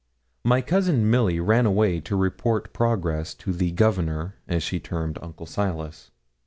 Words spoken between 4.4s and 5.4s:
as she termed